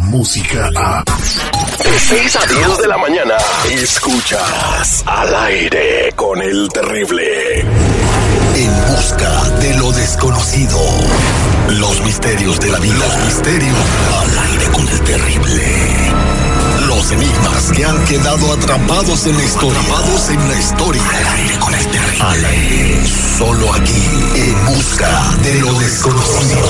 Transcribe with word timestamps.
Música 0.00 0.70
a... 0.76 1.04
De 1.04 1.98
6 1.98 2.36
a 2.36 2.46
10 2.46 2.78
de 2.78 2.88
la 2.88 2.96
mañana. 2.98 3.36
Escuchas 3.70 5.02
al 5.06 5.34
aire 5.34 6.12
con 6.16 6.40
el 6.40 6.68
terrible. 6.70 7.60
En 7.60 8.94
busca 8.94 9.44
de 9.60 9.74
lo 9.74 9.92
desconocido. 9.92 10.78
Los 11.68 12.00
misterios 12.02 12.58
de 12.60 12.68
la 12.68 12.78
vida. 12.78 12.94
Los 12.94 13.24
misterios 13.24 13.76
al 14.22 14.38
aire 14.50 14.64
con 14.72 14.88
el 14.88 15.00
terrible. 15.00 15.64
Los 16.86 17.12
enigmas 17.12 17.72
que 17.72 17.84
han 17.84 18.04
quedado 18.06 18.52
atrapados 18.52 19.26
en 19.26 19.36
la 19.36 19.44
historia. 19.44 19.80
Atrapados 19.80 20.30
en 20.30 20.48
la 20.48 20.58
historia. 20.58 21.02
Al 21.02 21.26
aire 21.38 21.58
con 21.58 21.74
el 21.74 21.86
terrible. 21.86 22.22
Al 22.24 22.44
aire. 22.44 23.06
Solo 23.38 23.74
aquí. 23.74 24.08
En 24.34 24.64
busca 24.66 25.36
de 25.42 25.54
lo 25.60 25.72
desconocido. 25.78 26.69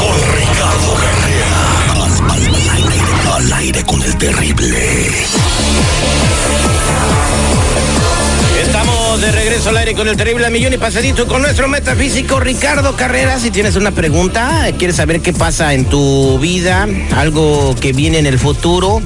Aire 9.90 9.98
con 9.98 10.08
el 10.08 10.16
terrible 10.16 10.48
millón 10.50 10.72
y 10.72 10.78
pasadito 10.78 11.26
con 11.26 11.42
nuestro 11.42 11.66
metafísico 11.68 12.38
Ricardo 12.38 12.94
Carrera. 12.96 13.41
Si 13.41 13.50
tienes 13.50 13.74
una 13.77 13.91
pregunta, 13.91 14.69
quieres 14.78 14.97
saber 14.97 15.20
qué 15.20 15.32
pasa 15.32 15.74
en 15.74 15.84
tu 15.84 16.38
vida, 16.38 16.86
algo 17.16 17.74
que 17.80 17.92
viene 17.92 18.19
en 18.19 18.27
el 18.27 18.38
futuro, 18.38 19.02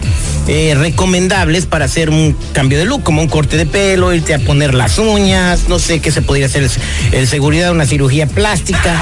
eh, 0.48 0.76
recomendables 0.78 1.66
para 1.66 1.86
hacer 1.86 2.10
un 2.10 2.36
cambio 2.54 2.78
de 2.78 2.86
look, 2.86 3.04
como 3.04 3.22
un 3.22 3.28
corte 3.28 3.58
de 3.58 3.66
pelo, 3.66 4.14
irte 4.14 4.34
a 4.34 4.40
poner 4.40 4.74
las 4.74 4.98
uñas, 5.00 5.68
no 5.70 5.80
sé 5.80 6.00
qué 6.00 6.12
se 6.12 6.22
podría 6.22 6.46
hacer, 6.48 6.70
el 7.12 7.28
seguridad, 7.28 7.72
una 7.72 7.86
cirugía 7.86 8.28
plástica, 8.28 8.94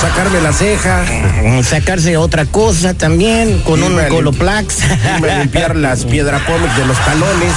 Sacarme 0.00 0.40
la 0.40 0.52
ceja, 0.52 1.04
mm, 1.44 1.62
sacarse 1.62 2.16
otra 2.16 2.44
cosa 2.46 2.94
también, 2.94 3.58
con 3.60 3.82
un 3.84 3.92
Irme 3.92 4.02
lim- 4.04 4.08
Coloplax. 4.08 4.78
limpiar 5.38 5.76
las 5.76 6.04
piedra 6.06 6.44
pómez 6.44 6.74
de 6.76 6.84
los 6.86 6.98
talones. 7.04 7.52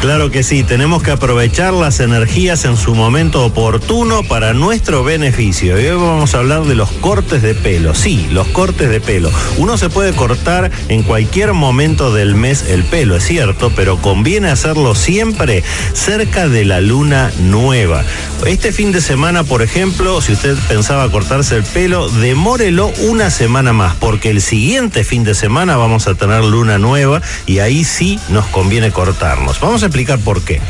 Claro 0.00 0.30
que 0.30 0.44
sí, 0.44 0.62
tenemos 0.62 1.02
que 1.02 1.10
aprovechar 1.10 1.74
las 1.74 1.98
energías 1.98 2.64
en 2.64 2.76
su 2.76 2.94
momento 2.94 3.44
oportuno 3.44 4.22
para 4.22 4.54
nuestro 4.54 5.02
beneficio. 5.02 5.78
Y 5.78 5.86
hoy 5.86 5.96
vamos 5.96 6.34
a 6.34 6.38
hablar 6.38 6.62
de 6.66 6.76
los 6.76 6.88
cortes 6.92 7.42
de 7.42 7.56
pelo. 7.56 7.96
Sí, 7.96 8.28
los 8.30 8.46
cortes 8.46 8.90
de 8.90 9.00
pelo. 9.00 9.28
Uno 9.56 9.76
se 9.76 9.90
puede 9.90 10.12
cortar 10.12 10.70
en 10.88 11.02
cualquier 11.02 11.52
momento 11.52 12.14
del 12.14 12.36
mes 12.36 12.64
el 12.68 12.84
pelo, 12.84 13.16
es 13.16 13.24
cierto, 13.24 13.72
pero 13.74 13.96
conviene 13.96 14.50
hacerlo 14.50 14.94
siempre 14.94 15.64
cerca 15.94 16.46
de 16.46 16.64
la 16.64 16.80
luna 16.80 17.32
nueva. 17.40 18.04
Este 18.46 18.70
fin 18.70 18.92
de 18.92 19.00
semana, 19.00 19.42
por 19.42 19.62
ejemplo, 19.62 20.20
si 20.20 20.32
usted 20.32 20.56
pensaba 20.68 21.10
cortarse 21.10 21.56
el 21.56 21.64
pelo, 21.64 22.08
demórelo 22.08 22.92
una 23.08 23.30
semana 23.30 23.72
más, 23.72 23.96
porque 23.96 24.30
el 24.30 24.42
siguiente 24.42 25.02
fin 25.02 25.24
de 25.24 25.34
semana 25.34 25.76
vamos 25.76 26.06
a 26.06 26.14
tener 26.14 26.44
luna 26.44 26.78
nueva 26.78 27.20
y 27.46 27.58
ahí 27.58 27.82
sí 27.82 28.20
nos 28.28 28.46
conviene 28.46 28.92
cortarnos. 28.92 29.58
Vamos 29.58 29.82
a 29.82 29.87
explicar 29.88 30.18
por 30.18 30.42
qué. 30.42 30.60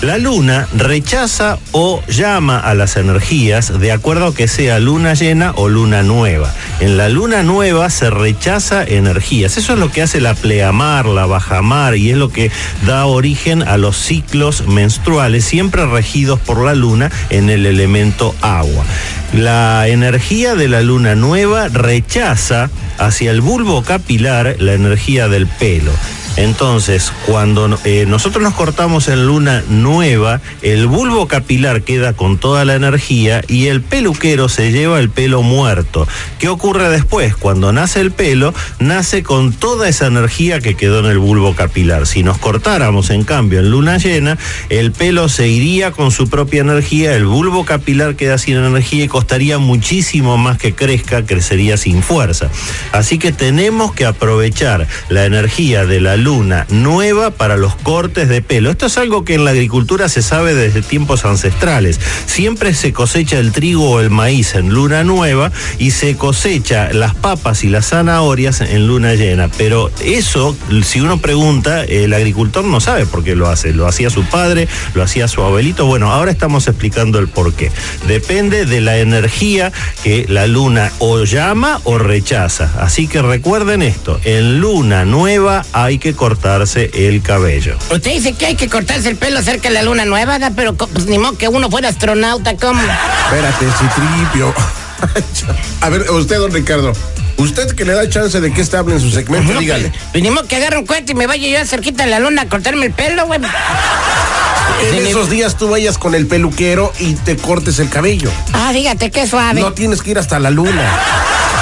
La 0.00 0.16
luna 0.16 0.68
rechaza 0.76 1.58
o 1.72 2.00
llama 2.06 2.60
a 2.60 2.74
las 2.74 2.96
energías 2.96 3.80
de 3.80 3.90
acuerdo 3.90 4.28
a 4.28 4.34
que 4.34 4.46
sea 4.46 4.78
luna 4.78 5.14
llena 5.14 5.52
o 5.56 5.68
luna 5.68 6.04
nueva. 6.04 6.54
En 6.78 6.96
la 6.96 7.08
luna 7.08 7.42
nueva 7.42 7.90
se 7.90 8.08
rechaza 8.08 8.84
energías. 8.84 9.56
Eso 9.56 9.72
es 9.72 9.78
lo 9.80 9.90
que 9.90 10.02
hace 10.02 10.20
la 10.20 10.34
pleamar, 10.34 11.06
la 11.06 11.26
bajamar 11.26 11.96
y 11.96 12.10
es 12.10 12.16
lo 12.16 12.30
que 12.30 12.52
da 12.86 13.06
origen 13.06 13.62
a 13.62 13.76
los 13.76 13.96
ciclos 13.96 14.68
menstruales, 14.68 15.44
siempre 15.44 15.84
regidos 15.84 16.38
por 16.38 16.64
la 16.64 16.76
luna 16.76 17.10
en 17.30 17.50
el 17.50 17.66
elemento 17.66 18.36
agua. 18.40 18.84
La 19.32 19.88
energía 19.88 20.54
de 20.54 20.68
la 20.68 20.80
luna 20.80 21.16
nueva 21.16 21.66
rechaza 21.68 22.70
hacia 22.98 23.32
el 23.32 23.40
bulbo 23.40 23.82
capilar 23.82 24.54
la 24.60 24.74
energía 24.74 25.26
del 25.26 25.48
pelo. 25.48 25.92
Entonces, 26.38 27.12
cuando 27.26 27.80
eh, 27.84 28.04
nosotros 28.06 28.44
nos 28.44 28.54
cortamos 28.54 29.08
en 29.08 29.26
luna 29.26 29.64
nueva, 29.68 30.40
el 30.62 30.86
bulbo 30.86 31.26
capilar 31.26 31.82
queda 31.82 32.12
con 32.12 32.38
toda 32.38 32.64
la 32.64 32.76
energía 32.76 33.42
y 33.48 33.66
el 33.66 33.82
peluquero 33.82 34.48
se 34.48 34.70
lleva 34.70 35.00
el 35.00 35.10
pelo 35.10 35.42
muerto. 35.42 36.06
¿Qué 36.38 36.48
ocurre 36.48 36.90
después? 36.90 37.34
Cuando 37.34 37.72
nace 37.72 38.00
el 38.00 38.12
pelo, 38.12 38.54
nace 38.78 39.24
con 39.24 39.52
toda 39.52 39.88
esa 39.88 40.06
energía 40.06 40.60
que 40.60 40.76
quedó 40.76 41.00
en 41.00 41.06
el 41.06 41.18
bulbo 41.18 41.56
capilar. 41.56 42.06
Si 42.06 42.22
nos 42.22 42.38
cortáramos, 42.38 43.10
en 43.10 43.24
cambio, 43.24 43.58
en 43.58 43.72
luna 43.72 43.98
llena, 43.98 44.38
el 44.68 44.92
pelo 44.92 45.28
se 45.28 45.48
iría 45.48 45.90
con 45.90 46.12
su 46.12 46.30
propia 46.30 46.60
energía, 46.60 47.16
el 47.16 47.26
bulbo 47.26 47.64
capilar 47.64 48.14
queda 48.14 48.38
sin 48.38 48.58
energía 48.58 49.02
y 49.02 49.08
costaría 49.08 49.58
muchísimo 49.58 50.38
más 50.38 50.56
que 50.56 50.72
crezca, 50.72 51.26
crecería 51.26 51.76
sin 51.76 52.00
fuerza. 52.00 52.48
Así 52.92 53.18
que 53.18 53.32
tenemos 53.32 53.92
que 53.92 54.06
aprovechar 54.06 54.86
la 55.08 55.24
energía 55.24 55.84
de 55.84 56.00
la 56.00 56.16
luna 56.16 56.27
nueva 56.28 57.30
para 57.30 57.56
los 57.56 57.74
cortes 57.76 58.28
de 58.28 58.42
pelo. 58.42 58.70
Esto 58.70 58.86
es 58.86 58.98
algo 58.98 59.24
que 59.24 59.34
en 59.34 59.46
la 59.46 59.52
agricultura 59.52 60.10
se 60.10 60.20
sabe 60.20 60.54
desde 60.54 60.82
tiempos 60.82 61.24
ancestrales. 61.24 61.98
Siempre 62.26 62.74
se 62.74 62.92
cosecha 62.92 63.38
el 63.38 63.52
trigo 63.52 63.90
o 63.90 64.00
el 64.00 64.10
maíz 64.10 64.54
en 64.54 64.68
luna 64.68 65.04
nueva 65.04 65.50
y 65.78 65.92
se 65.92 66.16
cosecha 66.16 66.92
las 66.92 67.14
papas 67.14 67.64
y 67.64 67.68
las 67.68 67.88
zanahorias 67.88 68.60
en 68.60 68.86
luna 68.86 69.14
llena. 69.14 69.48
Pero 69.56 69.90
eso, 70.04 70.54
si 70.82 71.00
uno 71.00 71.18
pregunta, 71.18 71.84
el 71.84 72.12
agricultor 72.12 72.62
no 72.64 72.80
sabe 72.80 73.06
por 73.06 73.24
qué 73.24 73.34
lo 73.34 73.48
hace. 73.48 73.72
Lo 73.72 73.86
hacía 73.86 74.10
su 74.10 74.24
padre, 74.24 74.68
lo 74.92 75.02
hacía 75.02 75.28
su 75.28 75.42
abuelito. 75.42 75.86
Bueno, 75.86 76.12
ahora 76.12 76.30
estamos 76.30 76.68
explicando 76.68 77.18
el 77.18 77.28
por 77.28 77.54
qué. 77.54 77.72
Depende 78.06 78.66
de 78.66 78.82
la 78.82 78.98
energía 78.98 79.72
que 80.02 80.26
la 80.28 80.46
luna 80.46 80.92
o 80.98 81.24
llama 81.24 81.80
o 81.84 81.96
rechaza. 81.96 82.70
Así 82.78 83.06
que 83.06 83.22
recuerden 83.22 83.80
esto, 83.80 84.20
en 84.24 84.60
luna 84.60 85.06
nueva 85.06 85.64
hay 85.72 85.98
que 85.98 86.17
cortarse 86.18 86.90
el 86.92 87.22
cabello. 87.22 87.76
Usted 87.90 88.10
dice 88.12 88.32
que 88.34 88.46
hay 88.46 88.56
que 88.56 88.68
cortarse 88.68 89.08
el 89.08 89.16
pelo 89.16 89.40
cerca 89.40 89.68
de 89.68 89.74
la 89.74 89.82
luna 89.82 90.04
nueva, 90.04 90.38
¿da? 90.40 90.50
pero 90.50 90.74
pues, 90.74 91.06
ni 91.06 91.16
modo 91.16 91.38
que 91.38 91.46
uno 91.48 91.70
fuera 91.70 91.88
astronauta, 91.88 92.56
¿cómo? 92.56 92.82
Espérate, 92.82 93.64
Citripio. 93.78 94.52
A 95.80 95.88
ver, 95.88 96.10
usted, 96.10 96.38
don 96.38 96.52
Ricardo. 96.52 96.92
Usted 97.36 97.70
que 97.76 97.84
le 97.84 97.92
da 97.92 98.08
chance 98.10 98.40
de 98.40 98.52
que 98.52 98.60
este 98.60 98.76
hable 98.76 98.96
en 98.96 99.00
su 99.00 99.12
segmento, 99.12 99.52
No, 99.52 99.60
dígale. 99.60 99.90
pues, 99.90 100.02
pues, 100.10 100.24
ni 100.24 100.30
modo 100.30 100.48
que 100.48 100.56
agarre 100.56 100.76
un 100.78 100.86
cohete 100.86 101.12
y 101.12 101.14
me 101.14 101.28
vaya 101.28 101.60
yo 101.60 101.64
cerquita 101.64 102.02
de 102.04 102.10
la 102.10 102.18
luna 102.18 102.42
a 102.42 102.48
cortarme 102.48 102.86
el 102.86 102.92
pelo, 102.92 103.26
güey. 103.26 103.40
En 103.40 104.90
Sí, 104.90 105.08
esos 105.08 105.30
días 105.30 105.56
tú 105.56 105.68
vayas 105.68 105.98
con 105.98 106.16
el 106.16 106.26
peluquero 106.26 106.92
y 106.98 107.14
te 107.14 107.36
cortes 107.36 107.78
el 107.78 107.88
cabello. 107.88 108.30
Ah, 108.52 108.70
fíjate 108.72 109.12
qué 109.12 109.26
suave. 109.28 109.60
No 109.60 109.72
tienes 109.72 110.02
que 110.02 110.10
ir 110.10 110.18
hasta 110.18 110.40
la 110.40 110.50
luna. 110.50 110.82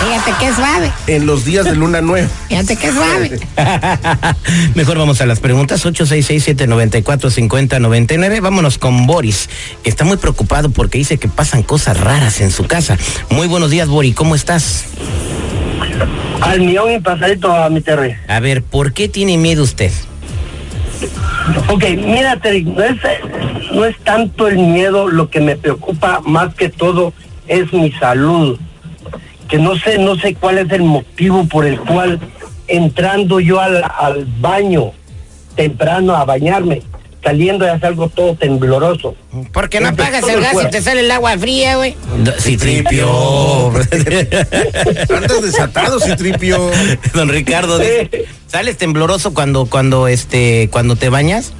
Fíjate 0.05 0.33
qué 0.39 0.55
suave. 0.55 0.93
En 1.07 1.27
los 1.27 1.45
días 1.45 1.65
de 1.65 1.75
luna 1.75 2.01
nueva. 2.01 2.29
Fíjate 2.49 2.77
qué 2.77 2.93
suave. 2.93 3.41
Mejor 4.75 4.99
vamos 4.99 5.21
a 5.21 5.27
las 5.27 5.41
preguntas. 5.41 5.85
866-794-5099. 5.87 8.41
Vámonos 8.41 8.79
con 8.79 9.07
Boris, 9.07 9.49
que 9.83 9.91
está 9.91 10.05
muy 10.05 10.17
preocupado 10.17 10.71
porque 10.71 10.99
dice 10.99 11.19
que 11.19 11.29
pasan 11.29 11.63
cosas 11.63 12.01
raras 12.01 12.41
en 12.41 12.51
su 12.51 12.67
casa. 12.67 12.97
Muy 13.31 13.47
buenos 13.47 13.71
días, 13.71 13.89
Boris. 13.89 14.15
¿Cómo 14.15 14.35
estás? 14.35 14.87
Al 16.41 16.61
millón 16.61 16.93
y 16.93 17.01
pasadito 17.01 17.53
a 17.53 17.69
mi 17.71 17.81
Terry. 17.81 18.15
A 18.29 18.41
ver, 18.41 18.63
¿por 18.63 18.93
qué 18.93 19.09
tiene 19.09 19.39
miedo 19.39 19.63
usted? 19.63 19.91
Ok, 21.69 21.85
mira, 21.97 22.37
Terry, 22.37 22.65
no 22.65 22.83
es, 22.83 22.97
no 23.73 23.85
es 23.85 23.97
tanto 24.05 24.49
el 24.49 24.59
miedo, 24.59 25.09
lo 25.09 25.31
que 25.31 25.41
me 25.41 25.57
preocupa 25.57 26.21
más 26.25 26.55
que 26.55 26.69
todo 26.69 27.13
es 27.47 27.73
mi 27.73 27.93
salud. 27.93 28.59
Que 29.49 29.59
no 29.59 29.77
sé, 29.77 29.99
no 29.99 30.17
sé 30.17 30.35
cuál 30.35 30.59
es 30.59 30.71
el 30.73 30.83
motivo 30.83 31.47
por 31.47 31.67
el 31.67 31.79
cual 31.81 32.21
entrando 32.69 33.41
yo 33.41 33.61
al, 33.61 33.83
al 33.99 34.27
baño 34.41 34.93
temprano 35.57 36.15
a 36.15 36.25
bañarme, 36.25 36.83
saliendo 37.25 37.65
ya 37.65 37.81
salgo 37.81 38.09
todo 38.09 38.35
tembloroso. 38.37 39.17
¿Por 39.53 39.69
qué 39.69 39.81
no 39.81 39.89
apagas 39.89 40.29
el 40.29 40.41
gas 40.41 40.55
y 40.65 40.71
te 40.71 40.81
sale 40.81 41.01
el 41.01 41.11
agua 41.11 41.37
fría, 41.37 41.77
güey? 41.77 41.97
Sí, 42.39 42.57
Andas 45.15 45.43
desatado, 45.43 45.99
Citripio. 45.99 46.71
Don 47.15 47.29
Ricardo, 47.29 47.81
¿Sales 48.47 48.77
tembloroso 48.77 49.35
cuando, 49.35 49.67
cuando, 49.67 50.07
este, 50.07 50.69
cuando 50.71 50.95
te 50.95 51.09
bañas? 51.09 51.53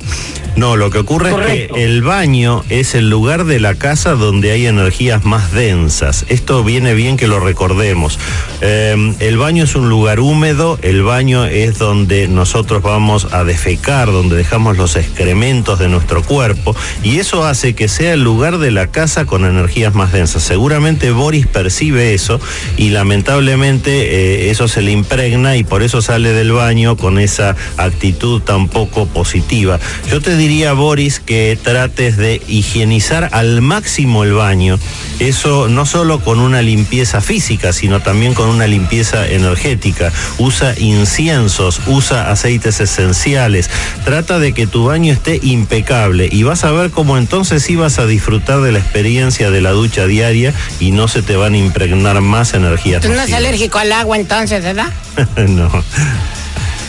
No, 0.57 0.77
lo 0.77 0.91
que 0.91 0.99
ocurre 0.99 1.31
Correcto. 1.31 1.75
es 1.77 1.81
que 1.81 1.85
el 1.85 2.03
baño 2.03 2.65
es 2.71 2.95
el 2.95 3.11
lugar 3.11 3.45
de 3.45 3.61
la 3.61 3.75
casa 3.75 4.13
donde 4.13 4.53
hay 4.53 4.67
energías 4.67 5.25
más 5.25 5.53
densas. 5.53 6.25
Esto 6.29 6.65
viene 6.65 6.95
bien 6.95 7.17
que 7.17 7.27
lo 7.27 7.41
recordemos. 7.41 8.19
Eh, 8.63 9.15
el 9.21 9.37
baño 9.37 9.65
es 9.65 9.75
un 9.75 9.89
lugar 9.89 10.21
húmedo, 10.21 10.79
el 10.83 11.03
baño 11.03 11.45
es 11.45 11.79
donde 11.79 12.27
nosotros 12.27 12.83
vamos 12.83 13.29
a 13.33 13.45
defecar, 13.45 14.11
donde 14.11 14.37
dejamos 14.37 14.79
los 14.79 14.97
excrementos 14.97 15.79
de 15.79 15.89
nuestro 15.89 16.23
cuerpo 16.23 16.75
y 17.03 17.19
eso 17.19 17.45
hace 17.45 17.75
que 17.75 17.89
sea 17.89 18.15
el 18.15 18.23
lugar 18.23 18.59
de 18.59 18.71
la 18.71 18.87
casa 18.87 19.27
con 19.27 19.45
energías 19.45 19.95
más 19.95 20.13
densas. 20.13 20.43
Seguramente 20.43 21.11
Boris 21.11 21.47
percibe 21.47 22.15
eso 22.15 22.41
y 22.77 22.91
lamentablemente 22.91 24.47
eh, 24.47 24.51
eso 24.51 24.69
se 24.69 24.81
le 24.81 24.93
impregna 24.93 25.57
y 25.57 25.65
por 25.65 25.83
eso 25.83 26.01
sale 26.01 26.33
del 26.33 26.53
baño 26.53 26.97
con 26.97 27.19
esa 27.19 27.57
actitud 27.77 28.41
tan 28.41 28.69
poco 28.69 29.07
positiva. 29.07 29.79
Yo 30.11 30.21
te 30.21 30.37
diría, 30.47 30.75
Boris, 30.75 31.19
que 31.19 31.59
trates 31.61 32.17
de 32.17 32.41
higienizar 32.47 33.31
al 33.33 33.63
máximo 33.63 34.23
el 34.23 34.33
baño. 34.33 34.79
Eso 35.19 35.69
no 35.69 35.87
solo 35.87 36.21
con 36.21 36.39
una 36.39 36.63
limpieza 36.63 37.21
física, 37.21 37.73
sino 37.73 38.01
también 38.01 38.33
con 38.33 38.49
una 38.49 38.69
limpieza 38.69 39.27
energética. 39.27 40.13
Usa 40.39 40.79
inciensos, 40.79 41.81
usa 41.89 42.31
aceites 42.31 42.79
esenciales. 42.79 43.69
Trata 44.05 44.39
de 44.39 44.53
que 44.53 44.69
tu 44.69 44.85
baño 44.85 45.13
esté 45.13 45.41
impecable 45.43 46.29
y 46.31 46.45
vas 46.45 46.63
a 46.63 46.71
ver 46.71 46.93
cómo 46.93 47.19
entonces 47.19 47.67
vas 47.77 47.99
a 47.99 48.07
disfrutar 48.07 48.61
de 48.61 48.71
la 48.71 48.79
experiencia 48.79 49.51
de 49.51 49.61
la 49.61 49.73
ducha 49.73 50.07
diaria 50.07 50.55
y 50.79 50.93
no 50.93 51.09
se 51.09 51.23
te 51.23 51.35
van 51.35 51.55
a 51.55 51.59
impregnar 51.59 52.21
más 52.21 52.55
energías. 52.55 53.03
Tú 53.03 53.09
no 53.09 53.15
eres 53.15 53.31
nocivas. 53.31 53.41
alérgico 53.41 53.79
al 53.79 53.91
agua 53.91 54.17
entonces, 54.17 54.63
¿verdad? 54.63 54.93
no. 55.49 55.69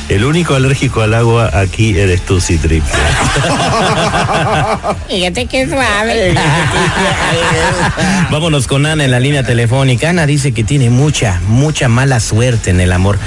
El 0.09 0.24
único 0.24 0.56
alérgico 0.56 1.01
al 1.01 1.13
agua 1.13 1.51
aquí 1.54 1.98
eres 1.98 2.21
tú, 2.21 2.39
Citripio. 2.39 2.89
Fíjate 5.09 5.45
qué 5.48 5.68
suave. 5.68 6.33
Vámonos 8.31 8.68
con 8.68 8.86
Ana 8.86 9.04
en 9.04 9.12
la 9.12 9.19
línea 9.19 9.44
telefónica. 9.44 10.09
Ana 10.09 10.25
dice 10.25 10.54
que 10.54 10.63
tiene 10.63 10.89
mucha, 10.89 11.42
mucha 11.48 11.89
mala 11.89 12.21
suerte 12.21 12.69
en 12.69 12.80
el 12.80 12.94
amor. 12.94 13.19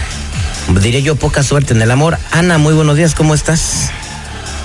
Diré 0.83 1.03
yo 1.03 1.17
poca 1.17 1.43
suerte 1.43 1.75
en 1.75 1.83
el 1.83 1.91
amor. 1.91 2.17
Ana, 2.31 2.57
muy 2.57 2.73
buenos 2.73 2.97
días, 2.97 3.15
¿cómo 3.15 3.35
estás? 3.35 3.91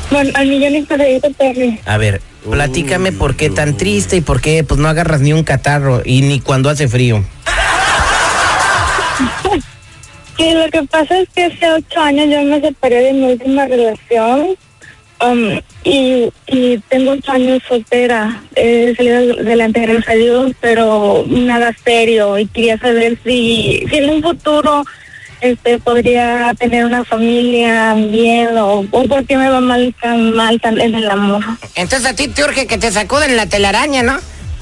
Bueno, 0.09 0.31
al 0.35 0.47
millón 0.47 0.75
y. 0.75 0.87
A 1.85 1.97
ver, 1.97 2.21
platícame 2.49 3.11
por 3.11 3.35
qué 3.35 3.49
tan 3.49 3.75
triste 3.75 4.15
y 4.15 4.21
por 4.21 4.39
qué 4.39 4.63
pues 4.63 4.79
no 4.79 4.87
agarras 4.87 5.19
ni 5.19 5.33
un 5.33 5.43
catarro 5.43 6.01
y 6.05 6.21
ni 6.21 6.39
cuando 6.39 6.69
hace 6.69 6.87
frío. 6.87 7.25
Sí, 10.37 10.51
lo 10.53 10.69
que 10.69 10.83
pasa 10.83 11.19
es 11.19 11.29
que 11.33 11.45
hace 11.45 11.71
ocho 11.71 11.99
años 11.99 12.27
yo 12.29 12.41
me 12.43 12.59
separé 12.59 13.03
de 13.03 13.13
mi 13.13 13.31
última 13.31 13.65
relación 13.65 14.55
um, 15.21 15.59
y, 15.83 16.29
y 16.47 16.77
tengo 16.89 17.11
ocho 17.11 17.31
años 17.31 17.61
soltera. 17.67 18.41
He 18.55 18.93
salido 18.95 19.39
adelante, 19.39 19.81
gracias 19.81 20.09
a 20.09 20.13
Dios, 20.13 20.51
pero 20.59 21.23
nada 21.27 21.73
serio 21.83 22.37
y 22.37 22.47
quería 22.47 22.77
saber 22.77 23.17
si, 23.23 23.85
si 23.89 23.95
en 23.95 24.09
un 24.09 24.21
futuro 24.21 24.83
este 25.41 25.79
podría 25.79 26.53
tener 26.57 26.85
una 26.85 27.03
familia 27.03 27.93
bien 27.93 28.57
o, 28.57 28.85
o 28.89 29.03
por 29.07 29.25
qué 29.25 29.37
me 29.37 29.49
va 29.49 29.61
mal 29.61 29.93
tan 30.01 30.33
mal 30.33 30.59
tan 30.59 30.79
en 30.79 30.95
el 30.95 31.09
amor. 31.09 31.43
Entonces 31.75 32.07
a 32.09 32.15
ti 32.15 32.27
te 32.27 32.43
urge 32.43 32.67
que 32.67 32.77
te 32.77 32.91
sacuden 32.91 33.35
la 33.35 33.45
telaraña, 33.45 34.03
¿no? 34.03 34.17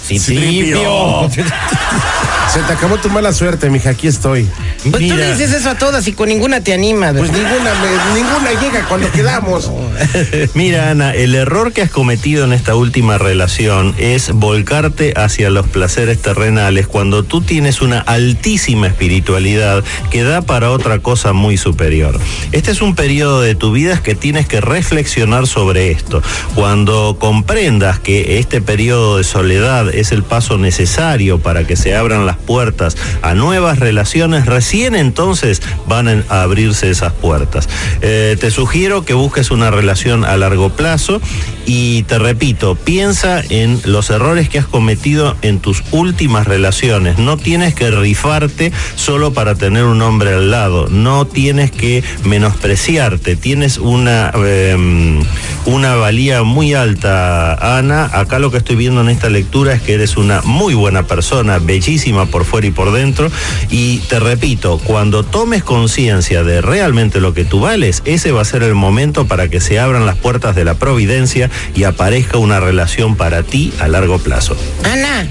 Citripio. 0.06 1.30
Se 2.54 2.60
te 2.60 2.74
acabó 2.74 2.98
tu 2.98 3.10
mala 3.10 3.34
suerte, 3.34 3.70
mija, 3.70 3.92
aquí 3.92 4.08
estoy. 4.08 4.48
Pues 4.90 5.08
tú 5.08 5.16
le 5.16 5.32
dices 5.34 5.54
eso 5.54 5.70
a 5.70 5.78
todas 5.78 6.06
y 6.08 6.14
con 6.14 6.28
ninguna 6.28 6.62
te 6.62 6.74
animas. 6.74 7.16
Pues 7.18 7.32
ninguna, 7.32 7.72
me- 7.76 8.22
ninguna 8.22 8.62
llega 8.62 8.86
cuando 8.90 9.10
quedamos. 9.12 9.72
Mira, 10.56 10.90
Ana, 10.90 11.14
el 11.14 11.36
error 11.36 11.72
que 11.72 11.82
has 11.84 11.90
cometido 11.90 12.44
en 12.44 12.52
esta 12.52 12.76
última 12.76 13.18
relación 13.18 13.96
es 13.98 14.32
volcarte 14.34 15.14
hacia 15.16 15.50
los 15.50 15.68
placeres 15.68 16.22
terrenales 16.22 16.88
cuando 16.88 17.24
tú 17.24 17.40
tienes 17.42 17.82
una 17.82 18.00
altísima 18.00 18.88
espiritualidad 18.88 19.84
que 20.12 20.24
da 20.24 20.42
para 20.42 20.70
otra 20.72 21.00
cosa 21.00 21.32
muy 21.32 21.56
superior. 21.56 22.20
Este 22.52 22.72
es 22.72 22.82
un 22.82 22.94
periodo 22.96 23.40
de 23.42 23.56
tu 23.56 23.72
vida 23.72 24.02
que 24.04 24.16
tienes 24.16 24.48
que 24.48 24.60
reflexionar 24.60 25.48
sobre 25.48 25.92
esto. 25.92 26.22
Cuando 26.56 27.16
comprendas 27.20 28.00
que 28.00 28.40
este 28.40 28.60
periodo 28.62 29.18
de 29.18 29.24
soledad 29.24 29.94
es 29.94 30.12
el 30.12 30.24
paso 30.24 30.58
necesario 30.58 31.40
para 31.40 31.66
que 31.66 31.78
se 31.78 31.96
abran 31.96 32.26
las 32.26 32.38
puertas 32.38 32.98
a 33.22 33.34
nuevas 33.34 33.80
relaciones, 33.80 34.46
recién 34.46 34.73
entonces 34.74 35.62
van 35.88 36.26
a 36.30 36.42
abrirse 36.42 36.90
esas 36.90 37.14
puertas. 37.14 37.70
Eh, 38.02 38.36
te 38.40 38.50
sugiero 38.50 39.06
que 39.06 39.14
busques 39.14 39.52
una 39.52 39.70
relación 39.70 40.26
a 40.26 40.36
largo 40.36 40.70
plazo 40.72 41.22
y 41.66 42.04
te 42.04 42.18
repito, 42.18 42.76
piensa 42.76 43.42
en 43.50 43.80
los 43.86 44.10
errores 44.10 44.50
que 44.50 44.60
has 44.60 44.66
cometido 44.66 45.38
en 45.44 45.60
tus 45.60 45.84
últimas 45.92 46.48
relaciones. 46.48 47.20
No 47.20 47.38
tienes 47.38 47.76
que 47.76 47.92
rifarte 47.92 48.72
solo 48.96 49.32
para 49.32 49.56
tener 49.56 49.84
un 49.86 50.02
hombre 50.02 50.34
al 50.34 50.50
lado, 50.50 50.88
no 50.90 51.26
tienes 51.26 51.72
que 51.72 52.04
menospreciarte, 52.26 53.36
tienes 53.36 53.78
una, 53.78 54.32
eh, 54.44 55.22
una 55.66 55.96
valía 55.96 56.44
muy 56.44 56.74
alta, 56.74 57.78
Ana. 57.78 58.10
Acá 58.12 58.40
lo 58.40 58.52
que 58.52 58.58
estoy 58.58 58.76
viendo 58.76 59.02
en 59.02 59.10
esta 59.10 59.30
lectura 59.30 59.74
es 59.74 59.82
que 59.82 59.94
eres 59.94 60.18
una 60.18 60.42
muy 60.42 60.74
buena 60.74 61.04
persona, 61.04 61.60
bellísima 61.60 62.26
por 62.26 62.44
fuera 62.44 62.68
y 62.68 62.72
por 62.72 62.92
dentro. 62.92 63.32
Y 63.70 64.00
te 64.10 64.20
repito, 64.20 64.63
cuando 64.86 65.24
tomes 65.24 65.64
conciencia 65.64 66.44
de 66.44 66.62
realmente 66.62 67.20
lo 67.20 67.34
que 67.34 67.44
tú 67.44 67.60
vales, 67.60 68.02
ese 68.06 68.32
va 68.32 68.42
a 68.42 68.46
ser 68.46 68.64
el 68.64 68.76
momento 68.76 69.28
para 69.28 69.50
que 69.50 69.60
se 69.60 69.80
abran 69.80 70.06
las 70.06 70.16
puertas 70.16 70.56
de 70.56 70.64
la 70.64 70.76
providencia 70.76 71.50
y 71.76 71.84
aparezca 71.84 72.38
una 72.38 72.60
relación 72.60 73.18
para 73.18 73.44
ti 73.44 73.74
a 73.80 73.88
largo 73.88 74.20
plazo. 74.20 74.56
Ana. 74.84 75.28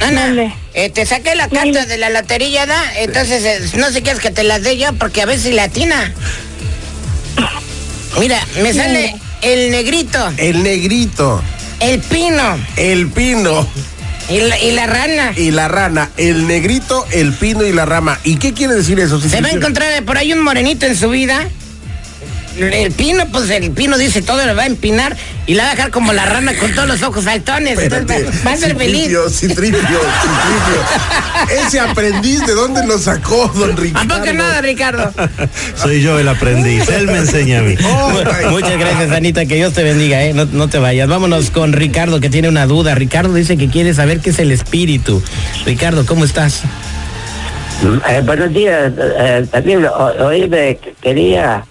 Ana, 0.00 0.54
eh, 0.74 0.90
te 0.90 1.06
saqué 1.06 1.34
la 1.34 1.48
carta 1.48 1.86
de 1.86 1.98
la 1.98 2.10
lotería, 2.10 2.66
¿da? 2.66 2.82
Entonces, 2.98 3.44
eh, 3.44 3.76
no 3.76 3.90
sé 3.90 4.02
qué 4.02 4.10
es 4.10 4.20
que 4.20 4.30
te 4.30 4.44
las 4.44 4.62
dé 4.62 4.76
yo, 4.76 4.92
porque 4.94 5.22
a 5.22 5.26
veces 5.26 5.54
latina. 5.54 6.12
Mira, 8.18 8.40
me 8.62 8.72
sale 8.72 9.14
el 9.42 9.70
negrito, 9.70 10.32
El 10.38 10.62
negrito, 10.62 11.42
el 11.80 12.00
pino 12.00 12.58
el 12.76 13.08
pino 13.08 13.66
y 14.28 14.40
la, 14.40 14.58
y 14.58 14.72
la 14.72 14.86
rana. 14.86 15.32
y 15.36 15.50
la 15.50 15.68
rana. 15.68 16.10
El 16.16 16.46
negrito, 16.46 17.06
el 17.12 17.32
pino 17.32 17.64
y 17.64 17.72
la 17.72 17.84
rama. 17.84 18.18
¿Y 18.24 18.36
qué 18.36 18.52
quiere 18.52 18.74
decir 18.74 18.98
eso? 18.98 19.20
Se 19.20 19.40
va 19.40 19.48
a 19.48 19.52
encontrar 19.52 20.02
por 20.04 20.18
ahí 20.18 20.32
un 20.32 20.40
morenito 20.40 20.86
en 20.86 20.96
su 20.96 21.08
vida. 21.10 21.48
El 22.58 22.92
pino, 22.92 23.24
pues 23.30 23.50
el 23.50 23.70
pino 23.72 23.98
dice 23.98 24.22
todo, 24.22 24.44
le 24.46 24.54
va 24.54 24.62
a 24.62 24.66
empinar 24.66 25.14
y 25.46 25.54
la 25.54 25.64
va 25.64 25.70
a 25.70 25.74
dejar 25.74 25.90
como 25.90 26.12
la 26.12 26.24
rana 26.24 26.54
con 26.56 26.72
todos 26.74 26.88
los 26.88 27.02
ojos 27.02 27.24
saltones. 27.24 27.78
Entonces, 27.78 28.26
va- 28.46 28.52
a 28.52 28.56
ser 28.56 28.76
feliz. 28.76 29.02
Citripio, 29.08 29.28
Citripio, 29.30 29.80
Citripio. 29.80 31.64
Ese 31.66 31.80
aprendiz, 31.80 32.46
¿de 32.46 32.54
dónde 32.54 32.86
lo 32.86 32.98
sacó, 32.98 33.48
don 33.54 33.72
¿A 33.72 33.76
Ricardo? 33.76 34.14
poco 34.18 34.32
nada, 34.32 34.60
Ricardo? 34.62 35.12
Soy 35.76 36.00
yo 36.02 36.18
el 36.18 36.28
aprendiz, 36.28 36.88
él 36.88 37.06
me 37.06 37.18
enseña 37.18 37.58
a 37.58 37.62
mí. 37.62 37.74
Oh, 37.84 38.12
Muchas 38.50 38.78
gracias, 38.78 39.10
Anita, 39.10 39.44
que 39.46 39.56
Dios 39.56 39.72
te 39.74 39.82
bendiga, 39.82 40.22
¿eh? 40.24 40.32
No, 40.32 40.46
no 40.46 40.68
te 40.68 40.78
vayas. 40.78 41.08
Vámonos 41.08 41.50
con 41.50 41.72
Ricardo, 41.74 42.20
que 42.20 42.30
tiene 42.30 42.48
una 42.48 42.66
duda. 42.66 42.94
Ricardo 42.94 43.34
dice 43.34 43.56
que 43.56 43.68
quiere 43.68 43.92
saber 43.94 44.20
qué 44.20 44.30
es 44.30 44.38
el 44.38 44.50
espíritu. 44.50 45.22
Ricardo, 45.66 46.06
¿cómo 46.06 46.24
estás? 46.24 46.62
Eh, 48.08 48.22
buenos 48.24 48.52
días, 48.54 48.90
eh, 48.98 49.46
también 49.50 49.84
o- 49.84 50.26
oíme, 50.26 50.78
quería, 51.02 51.62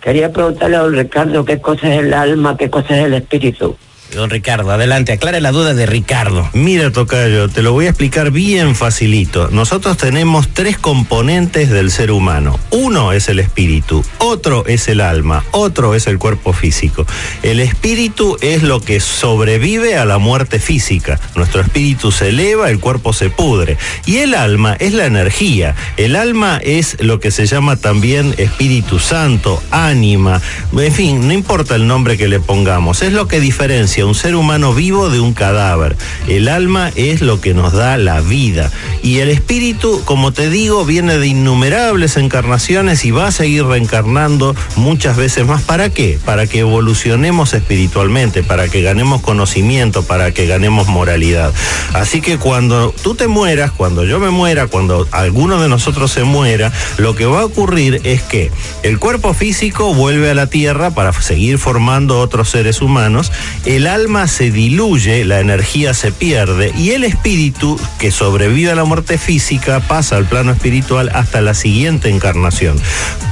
quería 0.00 0.32
preguntarle 0.32 0.76
a 0.76 0.80
don 0.80 0.94
Ricardo 0.94 1.44
qué 1.44 1.60
cosa 1.60 1.92
es 1.92 2.00
el 2.00 2.14
alma, 2.14 2.56
qué 2.56 2.70
cosa 2.70 2.98
es 2.98 3.04
el 3.04 3.14
espíritu. 3.14 3.76
Don 4.14 4.28
Ricardo, 4.28 4.72
adelante, 4.72 5.12
aclare 5.12 5.40
la 5.40 5.52
duda 5.52 5.72
de 5.72 5.86
Ricardo. 5.86 6.48
Mira, 6.52 6.90
Tocayo, 6.90 7.48
te 7.48 7.62
lo 7.62 7.72
voy 7.72 7.86
a 7.86 7.90
explicar 7.90 8.32
bien 8.32 8.74
facilito. 8.74 9.48
Nosotros 9.50 9.96
tenemos 9.96 10.48
tres 10.48 10.78
componentes 10.78 11.70
del 11.70 11.92
ser 11.92 12.10
humano. 12.10 12.58
Uno 12.70 13.12
es 13.12 13.28
el 13.28 13.38
espíritu, 13.38 14.04
otro 14.18 14.66
es 14.66 14.88
el 14.88 15.00
alma, 15.00 15.44
otro 15.52 15.94
es 15.94 16.08
el 16.08 16.18
cuerpo 16.18 16.52
físico. 16.52 17.06
El 17.44 17.60
espíritu 17.60 18.36
es 18.40 18.64
lo 18.64 18.80
que 18.80 18.98
sobrevive 18.98 19.96
a 19.96 20.04
la 20.04 20.18
muerte 20.18 20.58
física. 20.58 21.20
Nuestro 21.36 21.60
espíritu 21.60 22.10
se 22.10 22.30
eleva, 22.30 22.68
el 22.68 22.80
cuerpo 22.80 23.12
se 23.12 23.30
pudre. 23.30 23.78
Y 24.06 24.18
el 24.18 24.34
alma 24.34 24.76
es 24.80 24.92
la 24.92 25.06
energía. 25.06 25.76
El 25.96 26.16
alma 26.16 26.60
es 26.64 26.96
lo 27.00 27.20
que 27.20 27.30
se 27.30 27.46
llama 27.46 27.76
también 27.76 28.34
Espíritu 28.38 28.98
Santo, 28.98 29.62
ánima. 29.70 30.40
En 30.76 30.92
fin, 30.92 31.28
no 31.28 31.32
importa 31.32 31.76
el 31.76 31.86
nombre 31.86 32.18
que 32.18 32.26
le 32.26 32.40
pongamos. 32.40 33.02
Es 33.02 33.12
lo 33.12 33.28
que 33.28 33.38
diferencia 33.38 33.99
un 34.04 34.14
ser 34.14 34.34
humano 34.34 34.74
vivo 34.74 35.10
de 35.10 35.20
un 35.20 35.32
cadáver. 35.32 35.96
El 36.28 36.48
alma 36.48 36.90
es 36.94 37.20
lo 37.20 37.40
que 37.40 37.54
nos 37.54 37.72
da 37.72 37.96
la 37.96 38.20
vida. 38.20 38.70
Y 39.02 39.18
el 39.18 39.30
espíritu, 39.30 40.02
como 40.04 40.32
te 40.32 40.50
digo, 40.50 40.84
viene 40.84 41.18
de 41.18 41.26
innumerables 41.26 42.16
encarnaciones 42.16 43.04
y 43.04 43.10
va 43.10 43.28
a 43.28 43.32
seguir 43.32 43.64
reencarnando 43.64 44.54
muchas 44.76 45.16
veces 45.16 45.46
más. 45.46 45.62
¿Para 45.62 45.90
qué? 45.90 46.18
Para 46.24 46.46
que 46.46 46.60
evolucionemos 46.60 47.54
espiritualmente, 47.54 48.42
para 48.42 48.68
que 48.68 48.82
ganemos 48.82 49.22
conocimiento, 49.22 50.02
para 50.02 50.32
que 50.32 50.46
ganemos 50.46 50.88
moralidad. 50.88 51.52
Así 51.94 52.20
que 52.20 52.38
cuando 52.38 52.94
tú 53.02 53.14
te 53.14 53.28
mueras, 53.28 53.70
cuando 53.70 54.04
yo 54.04 54.18
me 54.18 54.30
muera, 54.30 54.66
cuando 54.66 55.06
alguno 55.10 55.60
de 55.60 55.68
nosotros 55.68 56.10
se 56.12 56.24
muera, 56.24 56.72
lo 56.98 57.14
que 57.14 57.26
va 57.26 57.40
a 57.40 57.44
ocurrir 57.44 58.00
es 58.04 58.22
que 58.22 58.50
el 58.82 58.98
cuerpo 58.98 59.34
físico 59.34 59.94
vuelve 59.94 60.30
a 60.30 60.34
la 60.34 60.46
tierra 60.46 60.90
para 60.90 61.12
seguir 61.12 61.58
formando 61.58 62.20
otros 62.20 62.50
seres 62.50 62.80
humanos, 62.80 63.32
el 63.64 63.86
alma 63.94 64.28
se 64.28 64.50
diluye, 64.50 65.24
la 65.24 65.40
energía 65.40 65.94
se 65.94 66.12
pierde 66.12 66.72
y 66.76 66.90
el 66.90 67.04
espíritu 67.04 67.80
que 67.98 68.10
sobrevive 68.10 68.70
a 68.70 68.74
la 68.74 68.84
muerte 68.84 69.16
física 69.18 69.80
pasa 69.80 70.16
al 70.16 70.26
plano 70.26 70.52
espiritual 70.52 71.10
hasta 71.14 71.40
la 71.40 71.54
siguiente 71.54 72.08
encarnación. 72.08 72.78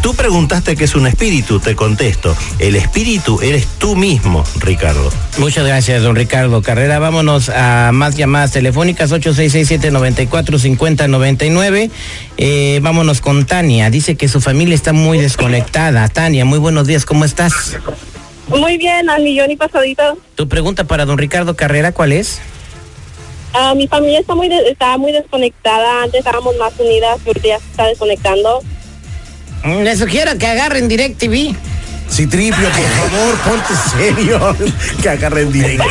Tú 0.02 0.14
preguntaste 0.14 0.76
qué 0.76 0.84
es 0.84 0.94
un 0.94 1.06
espíritu, 1.06 1.60
te 1.60 1.74
contesto. 1.74 2.36
El 2.58 2.76
espíritu 2.76 3.40
eres 3.40 3.66
tú 3.78 3.96
mismo, 3.96 4.44
Ricardo. 4.60 5.10
Muchas 5.38 5.66
gracias, 5.66 6.02
don 6.02 6.16
Ricardo 6.16 6.62
Carrera. 6.62 6.98
Vámonos 6.98 7.48
a 7.48 7.90
más 7.92 8.16
llamadas 8.16 8.52
telefónicas, 8.52 9.10
8667-945099. 9.12 11.90
Eh, 12.36 12.80
vámonos 12.82 13.20
con 13.20 13.46
Tania. 13.46 13.90
Dice 13.90 14.16
que 14.16 14.28
su 14.28 14.40
familia 14.40 14.74
está 14.74 14.92
muy 14.92 15.18
desconectada. 15.18 16.08
Tania, 16.08 16.44
muy 16.44 16.58
buenos 16.58 16.86
días, 16.86 17.04
¿cómo 17.04 17.24
estás? 17.24 17.76
Muy 18.48 18.78
bien, 18.78 19.08
al 19.10 19.22
millón 19.22 19.50
y 19.50 19.56
pasadito. 19.56 20.18
Tu 20.34 20.48
pregunta 20.48 20.84
para 20.84 21.04
don 21.04 21.18
Ricardo 21.18 21.54
Carrera, 21.56 21.92
¿cuál 21.92 22.12
es? 22.12 22.40
Ah, 23.52 23.74
mi 23.74 23.86
familia 23.88 24.20
está 24.20 24.34
muy 24.34 24.48
de- 24.48 24.68
está 24.70 24.96
muy 24.98 25.12
desconectada. 25.12 26.02
Antes 26.02 26.18
estábamos 26.20 26.56
más 26.56 26.72
unidas, 26.78 27.18
pero 27.24 27.40
ya 27.42 27.58
se 27.58 27.66
está 27.70 27.86
desconectando. 27.86 28.60
Mm, 29.64 29.82
Le 29.82 29.96
sugiero 29.96 30.36
que 30.38 30.46
agarren 30.46 30.88
DirecTV. 30.88 31.54
Citripio, 32.10 32.68
por 32.68 33.10
favor, 33.10 33.38
ponte 33.44 33.74
serio. 33.96 34.56
que 35.02 35.08
agarren 35.08 35.52
directo. 35.52 35.84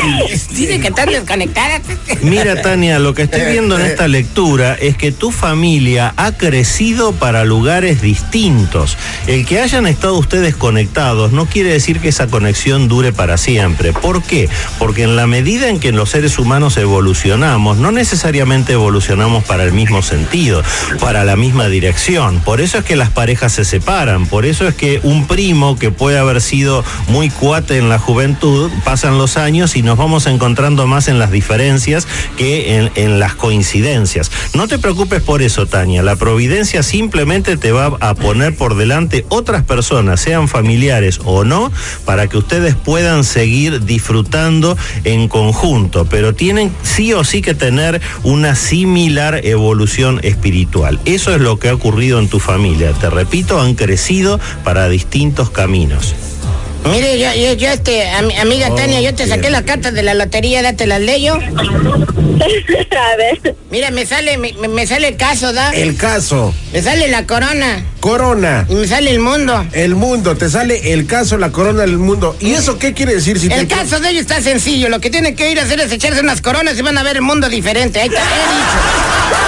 Dice 0.50 0.80
que 0.80 0.88
están 0.88 1.08
desconectadas. 1.08 1.82
Mira, 2.22 2.60
Tania, 2.60 2.98
lo 2.98 3.14
que 3.14 3.22
estoy 3.22 3.42
viendo 3.52 3.78
en 3.78 3.86
esta 3.86 4.08
lectura 4.08 4.74
es 4.74 4.96
que 4.96 5.12
tu 5.12 5.30
familia 5.30 6.12
ha 6.16 6.32
crecido 6.32 7.12
para 7.12 7.44
lugares 7.44 8.02
distintos. 8.02 8.98
El 9.26 9.46
que 9.46 9.60
hayan 9.60 9.86
estado 9.86 10.18
ustedes 10.18 10.56
conectados 10.56 11.32
no 11.32 11.46
quiere 11.46 11.72
decir 11.72 12.00
que 12.00 12.08
esa 12.08 12.26
conexión 12.26 12.88
dure 12.88 13.12
para 13.12 13.36
siempre. 13.36 13.92
¿Por 13.92 14.22
qué? 14.22 14.48
Porque 14.78 15.04
en 15.04 15.16
la 15.16 15.26
medida 15.26 15.68
en 15.68 15.80
que 15.80 15.92
los 15.92 16.10
seres 16.10 16.38
humanos 16.38 16.76
evolucionamos, 16.76 17.78
no 17.78 17.92
necesariamente 17.92 18.72
evolucionamos 18.72 19.44
para 19.44 19.62
el 19.62 19.72
mismo 19.72 20.02
sentido, 20.02 20.62
para 21.00 21.24
la 21.24 21.36
misma 21.36 21.68
dirección. 21.68 22.40
Por 22.40 22.60
eso 22.60 22.78
es 22.78 22.84
que 22.84 22.96
las 22.96 23.10
parejas 23.10 23.52
se 23.52 23.64
separan, 23.64 24.26
por 24.26 24.44
eso 24.44 24.66
es 24.66 24.74
que 24.74 25.00
un 25.02 25.26
primo 25.26 25.78
que 25.78 25.90
puede 25.90 26.07
haber 26.16 26.40
sido 26.40 26.84
muy 27.08 27.30
cuate 27.30 27.78
en 27.78 27.88
la 27.88 27.98
juventud, 27.98 28.70
pasan 28.84 29.18
los 29.18 29.36
años 29.36 29.76
y 29.76 29.82
nos 29.82 29.98
vamos 29.98 30.26
encontrando 30.26 30.86
más 30.86 31.08
en 31.08 31.18
las 31.18 31.30
diferencias 31.30 32.06
que 32.36 32.90
en 32.94 33.20
las 33.20 33.34
coincidencias. 33.34 34.30
No 34.54 34.68
te 34.68 34.78
preocupes 34.78 35.22
por 35.22 35.42
eso, 35.42 35.66
Tania. 35.66 36.02
La 36.02 36.16
providencia 36.16 36.82
simplemente 36.82 37.56
te 37.56 37.72
va 37.72 37.96
a 38.00 38.14
poner 38.14 38.56
por 38.56 38.76
delante 38.76 39.26
otras 39.28 39.64
personas, 39.64 40.20
sean 40.20 40.48
familiares 40.48 41.20
o 41.24 41.44
no, 41.44 41.70
para 42.04 42.28
que 42.28 42.38
ustedes 42.38 42.74
puedan 42.74 43.24
seguir 43.24 43.84
disfrutando 43.84 44.76
en 45.04 45.28
conjunto. 45.28 46.06
Pero 46.06 46.34
tienen 46.34 46.72
sí 46.82 47.12
o 47.12 47.24
sí 47.24 47.42
que 47.42 47.54
tener 47.54 48.00
una 48.22 48.54
similar 48.54 49.40
evolución 49.44 50.20
espiritual. 50.22 50.98
Eso 51.04 51.34
es 51.34 51.40
lo 51.40 51.58
que 51.58 51.68
ha 51.68 51.74
ocurrido 51.74 52.18
en 52.18 52.28
tu 52.28 52.38
familia. 52.38 52.92
Te 52.92 53.10
repito, 53.10 53.60
han 53.60 53.74
crecido 53.74 54.40
para 54.64 54.88
distintos 54.88 55.50
caminos. 55.50 55.97
Mire, 56.90 57.18
yo, 57.18 57.34
yo, 57.34 57.52
yo, 57.54 57.68
este, 57.70 58.08
ami- 58.12 58.38
amiga 58.40 58.74
Tania, 58.74 59.00
yo 59.02 59.14
te 59.14 59.26
saqué 59.26 59.50
las 59.50 59.62
cartas 59.64 59.92
de 59.92 60.02
la 60.02 60.14
lotería, 60.14 60.62
date 60.62 60.86
las 60.86 61.00
leyo. 61.00 61.34
A 61.38 63.16
ver. 63.16 63.56
Mira, 63.70 63.90
me 63.90 64.06
sale, 64.06 64.38
me, 64.38 64.52
me 64.68 64.86
sale 64.86 65.08
el 65.08 65.16
caso, 65.16 65.52
¿da? 65.52 65.70
El 65.72 65.96
caso, 65.96 66.54
Me 66.72 66.80
sale 66.80 67.08
la 67.08 67.26
corona 67.26 67.84
corona, 68.00 68.64
y 68.70 68.74
me 68.76 68.86
sale 68.86 69.10
el 69.10 69.18
mundo. 69.18 69.66
el 69.72 69.96
mundo, 69.96 70.36
te 70.36 70.48
sale 70.48 70.92
el 70.92 71.06
caso, 71.06 71.36
la 71.36 71.50
corona 71.50 71.80
del 71.80 71.98
mundo. 71.98 72.36
¿Y 72.40 72.52
eso 72.52 72.78
qué 72.78 72.94
quiere 72.94 73.14
decir? 73.16 73.38
Si 73.40 73.48
El 73.52 73.66
te- 73.66 73.74
caso 73.74 73.98
de 74.00 74.10
ellos 74.10 74.22
está 74.22 74.40
sencillo, 74.40 74.88
lo 74.88 75.00
que 75.00 75.10
tienen 75.10 75.34
que 75.36 75.50
ir 75.50 75.58
a 75.58 75.64
hacer 75.64 75.80
es 75.80 75.90
echarse 75.92 76.20
unas 76.20 76.40
coronas 76.40 76.78
y 76.78 76.82
van 76.82 76.96
a 76.96 77.02
ver 77.02 77.16
el 77.16 77.22
mundo 77.22 77.48
diferente. 77.48 78.00
Ahí 78.00 78.08
está, 78.08 78.20
he 78.22 79.47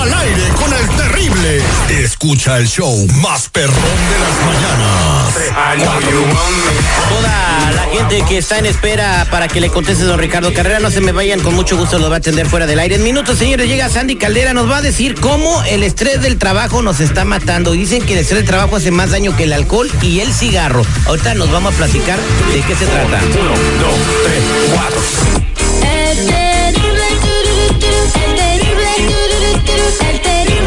Al 0.00 0.14
aire 0.14 0.48
con 0.54 0.72
el 0.72 0.88
terrible. 0.96 1.62
Escucha 1.88 2.58
el 2.58 2.66
show 2.66 3.06
más 3.20 3.48
perrón 3.48 3.74
de 3.74 4.18
las 4.18 4.36
mañanas. 4.46 4.85
Toda 7.08 7.72
la 7.72 7.82
gente 7.90 8.22
que 8.28 8.36
está 8.36 8.58
en 8.58 8.66
espera 8.66 9.26
para 9.30 9.48
que 9.48 9.58
le 9.58 9.70
conteste 9.70 10.04
don 10.04 10.18
Ricardo 10.18 10.52
Carrera, 10.52 10.80
no 10.80 10.90
se 10.90 11.00
me 11.00 11.12
vayan, 11.12 11.40
con 11.40 11.54
mucho 11.54 11.78
gusto 11.78 11.98
los 11.98 12.10
va 12.10 12.16
a 12.16 12.18
atender 12.18 12.46
fuera 12.46 12.66
del 12.66 12.78
aire. 12.78 12.96
En 12.96 13.02
minutos, 13.02 13.38
señores, 13.38 13.66
llega 13.66 13.88
Sandy 13.88 14.16
Caldera, 14.16 14.52
nos 14.52 14.70
va 14.70 14.76
a 14.78 14.82
decir 14.82 15.18
cómo 15.18 15.62
el 15.62 15.82
estrés 15.82 16.20
del 16.20 16.36
trabajo 16.36 16.82
nos 16.82 17.00
está 17.00 17.24
matando. 17.24 17.72
Dicen 17.72 18.02
que 18.02 18.12
el 18.12 18.18
estrés 18.18 18.40
del 18.40 18.46
trabajo 18.46 18.76
hace 18.76 18.90
más 18.90 19.12
daño 19.12 19.34
que 19.34 19.44
el 19.44 19.54
alcohol 19.54 19.90
y 20.02 20.20
el 20.20 20.30
cigarro. 20.34 20.82
Ahorita 21.06 21.32
nos 21.34 21.50
vamos 21.50 21.72
a 21.72 21.76
platicar 21.78 22.18
de 22.52 22.60
qué 22.60 22.74
se 22.76 22.84
trata. 22.84 23.18
El 25.82 26.26
terrible, 26.26 27.08
el 27.08 27.20
terrible, 28.34 28.90
tururú, 29.06 29.62
turú, 29.64 30.20
terrible. 30.22 30.66